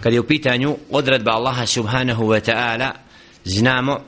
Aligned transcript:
kad 0.00 0.12
je 0.12 0.20
u 0.20 0.26
pitanju 0.26 0.76
odredba 0.90 1.30
Allaha 1.30 1.66
subhanahu 1.66 2.24
wa 2.24 2.50
ta'ala 2.50 2.90
znamo 3.44 4.00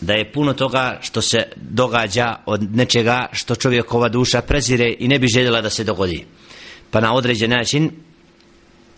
da 0.00 0.14
je 0.14 0.32
puno 0.32 0.52
toga 0.52 0.98
što 1.02 1.22
se 1.22 1.42
događa 1.56 2.36
od 2.46 2.76
nečega 2.76 3.26
što 3.32 3.54
čovjekova 3.54 4.08
duša 4.08 4.40
prezire 4.40 4.94
i 4.98 5.08
ne 5.08 5.18
bi 5.18 5.26
željela 5.26 5.60
da 5.60 5.70
se 5.70 5.84
dogodi. 5.84 6.26
Pa 6.90 7.00
na 7.00 7.14
određen 7.14 7.50
način 7.50 7.90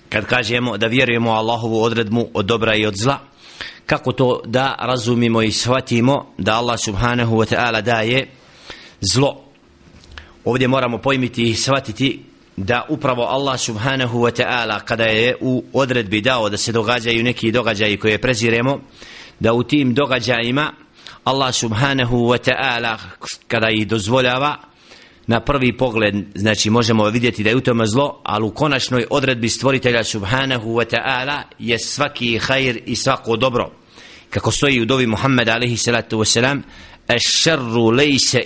kad 0.09 0.27
kažemo 0.27 0.77
da 0.77 0.87
vjerujemo 0.87 1.31
Allahovu 1.31 1.83
odredbu 1.83 2.29
od 2.35 2.47
dobra 2.47 2.75
i 2.75 2.87
od 2.87 2.95
zla 2.97 3.19
kako 3.87 4.13
to 4.13 4.41
da 4.45 4.77
razumimo 4.79 5.43
i 5.43 5.53
shvatimo 5.53 6.27
da 6.39 6.55
Allah 6.55 6.79
subhanahu 6.85 7.37
wa 7.37 7.55
ta'ala 7.55 7.83
daje 7.83 8.29
zlo? 9.01 9.45
Ovdje 10.45 10.69
moramo 10.69 10.99
pojmiti 10.99 11.43
i 11.43 11.55
shvatiti 11.55 12.25
da 12.57 12.87
upravo 12.89 13.23
Allah 13.23 13.61
subhanahu 13.61 14.19
wa 14.19 14.43
ta'ala 14.43 14.81
kada 14.85 15.05
je 15.05 15.37
u 15.41 15.65
odredbi 15.73 16.21
dao 16.21 16.49
da 16.49 16.57
se 16.57 16.73
događaju 16.73 17.25
neki 17.25 17.53
događaji 17.53 17.97
koje 17.97 18.19
preziremo 18.19 18.81
da 19.41 19.53
u 19.53 19.63
tim 19.63 19.95
događajima 19.95 20.73
Allah 21.25 21.55
subhanahu 21.55 22.17
wa 22.17 22.51
ta'ala 22.51 22.99
kada 23.49 23.71
ih 23.71 23.89
dozvoljava 23.89 24.57
na 25.27 25.41
prvi 25.41 25.77
pogled 25.77 26.15
znači 26.35 26.71
možemo 26.71 27.09
vidjeti 27.09 27.43
da 27.43 27.51
je 27.51 27.57
u 27.57 27.61
tome 27.61 27.87
zlo 27.87 28.21
ali 28.25 28.45
u 28.45 28.51
konačnoj 28.51 29.07
odredbi 29.11 29.49
stvoritelja 29.49 30.05
subhanahu 30.05 30.71
wa 30.71 30.97
ta'ala 30.97 31.43
je 31.59 31.79
svaki 31.79 32.39
hajr 32.39 32.81
i 32.87 32.97
svako 32.97 33.37
dobro. 33.37 33.71
Kako 34.31 34.51
stoji 34.51 34.83
u 34.83 34.85
dovi 34.85 35.07
Muhammed 35.07 35.49
alaihi 35.49 35.77
salatu 35.77 36.19
wa 36.19 36.25
salam 36.25 36.63
ash-sharru 37.09 37.91
laysa 37.91 38.43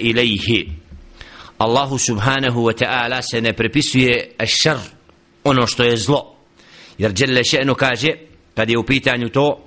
Allahu 1.58 1.98
subhanahu 1.98 2.70
wa 2.70 2.72
ta'ala 2.72 3.22
se 3.22 3.40
ne 3.40 3.52
prepisuje 3.52 4.30
šar 4.46 4.78
ono 5.44 5.66
što 5.66 5.84
je 5.84 5.96
zlo 5.96 6.34
jer 6.98 7.12
Jelle 7.18 7.40
še'nu 7.40 7.74
kaže 7.74 8.12
kad 8.54 8.70
je 8.70 8.78
u 8.78 8.82
pitanju 8.82 9.28
to 9.28 9.64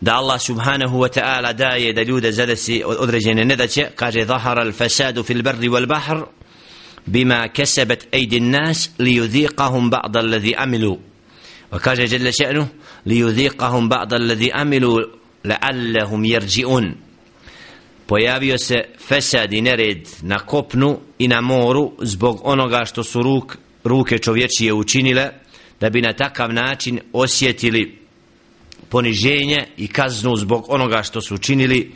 da 0.00 0.14
Allah 0.14 0.40
subhanahu 0.40 0.98
wa 0.98 1.08
ta'ala 1.20 1.52
daje 1.52 1.92
da 1.92 2.02
ljude 2.02 2.32
zadesi 2.32 2.82
određene 2.86 3.44
nedaće 3.44 3.88
kaže 3.96 4.24
zahara 4.24 4.62
al 4.62 4.72
fasadu 4.72 5.22
fil 5.22 5.42
barri 5.42 5.68
wal 5.68 5.86
bahr 5.86 6.24
bima 7.06 7.48
kasabat 7.48 8.06
aydi 8.12 8.40
nas 8.40 8.90
li 8.98 9.20
yudhiqahum 9.20 9.90
ba'd 9.90 10.16
alladhi 10.16 10.54
amilu 10.56 10.98
wa 11.72 11.78
kaže 11.78 12.06
Jelle 12.06 12.30
še'nu 12.32 12.66
li 13.06 13.22
yudhiqahum 13.22 13.88
ba'd 13.88 14.12
alladhi 14.12 14.50
amilu 14.54 14.98
la'allahum 15.44 16.24
yarji'un 16.24 17.09
pojavio 18.10 18.58
se 18.58 18.74
fesad 19.08 19.52
i 19.52 19.62
nered 19.62 20.08
na 20.22 20.38
kopnu 20.38 20.98
i 21.18 21.28
na 21.28 21.40
moru 21.40 21.92
zbog 22.02 22.40
onoga 22.44 22.84
što 22.84 23.04
su 23.04 23.22
ruk, 23.22 23.56
ruke 23.84 24.18
čovječije 24.18 24.72
učinile 24.72 25.30
da 25.80 25.90
bi 25.90 26.00
na 26.00 26.12
takav 26.12 26.52
način 26.52 27.00
osjetili 27.12 27.98
poniženje 28.88 29.66
i 29.76 29.88
kaznu 29.88 30.36
zbog 30.36 30.64
onoga 30.68 31.02
što 31.02 31.20
su 31.20 31.34
učinili 31.34 31.92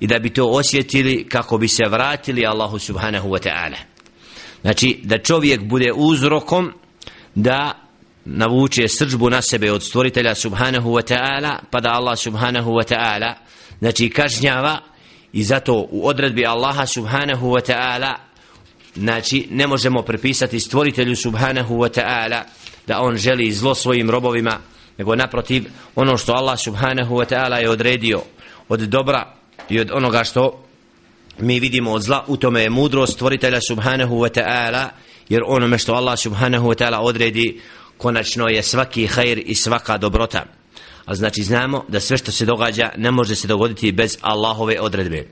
i 0.00 0.06
da 0.06 0.18
bi 0.18 0.30
to 0.30 0.44
osjetili 0.46 1.28
kako 1.28 1.58
bi 1.58 1.68
se 1.68 1.84
vratili 1.90 2.46
Allahu 2.46 2.78
subhanahu 2.78 3.28
wa 3.28 3.48
ta'ala. 3.48 3.78
Znači 4.60 5.00
da 5.02 5.18
čovjek 5.18 5.62
bude 5.62 5.92
uzrokom 5.94 6.72
da 7.34 7.88
navuče 8.24 8.88
srđbu 8.88 9.30
na 9.30 9.42
sebe 9.42 9.72
od 9.72 9.82
stvoritelja 9.82 10.34
subhanahu 10.34 10.90
wa 10.90 11.14
ta'ala 11.14 11.58
pa 11.70 11.80
da 11.80 11.90
Allah 11.92 12.18
subhanahu 12.18 12.70
wa 12.70 12.94
ta'ala 12.94 13.34
znači 13.78 14.10
kažnjava 14.10 14.93
i 15.34 15.44
zato 15.44 15.86
u 15.90 16.06
odredbi 16.08 16.46
Allaha 16.46 16.86
subhanahu 16.86 17.50
wa 17.50 17.72
ta'ala 17.72 18.14
znači 18.94 19.48
ne 19.50 19.66
možemo 19.66 20.02
prepisati 20.02 20.60
stvoritelju 20.60 21.16
subhanahu 21.16 21.74
wa 21.74 22.00
ta'ala 22.00 22.42
da 22.86 23.00
on 23.00 23.16
želi 23.16 23.52
zlo 23.52 23.74
svojim 23.74 24.10
robovima 24.10 24.58
nego 24.98 25.16
naprotiv 25.16 25.64
ono 25.94 26.16
što 26.16 26.32
Allah 26.32 26.58
subhanahu 26.58 27.14
wa 27.14 27.34
ta'ala 27.34 27.56
je 27.56 27.70
odredio 27.70 28.22
od 28.68 28.80
dobra 28.80 29.34
i 29.68 29.80
od 29.80 29.90
onoga 29.92 30.24
što 30.24 30.64
mi 31.38 31.60
vidimo 31.60 31.92
od 31.92 32.02
zla 32.02 32.24
u 32.26 32.36
tome 32.36 32.62
je 32.62 32.70
mudrost 32.70 33.12
stvoritelja 33.12 33.60
subhanahu 33.68 34.14
wa 34.14 34.40
ta'ala 34.40 34.88
jer 35.28 35.42
onome 35.46 35.78
što 35.78 35.94
Allah 35.94 36.18
subhanahu 36.18 36.68
wa 36.68 36.84
ta'ala 36.84 36.98
odredi 37.00 37.60
konačno 37.98 38.48
je 38.48 38.62
svaki 38.62 39.06
hajr 39.06 39.42
i 39.46 39.54
svaka 39.54 39.98
dobrota 39.98 40.44
a 41.04 41.14
znači 41.14 41.42
znamo 41.42 41.84
da 41.88 42.00
sve 42.00 42.18
što 42.18 42.32
se 42.32 42.46
događa 42.46 42.90
ne 42.96 43.10
može 43.10 43.34
se 43.34 43.48
dogoditi 43.48 43.92
bez 43.92 44.18
Allahove 44.20 44.80
odredbe. 44.80 45.26